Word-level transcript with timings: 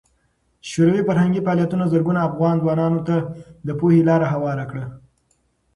شوروي 0.69 1.01
فرهنګي 1.07 1.41
فعالیتونه 1.45 1.85
زرګونو 1.93 2.19
افغان 2.29 2.55
ځوانانو 2.63 2.99
ته 3.07 3.15
د 3.67 3.69
پوهې 3.79 4.01
لار 4.07 4.21
هواره 4.33 4.65
کړه. 4.71 4.85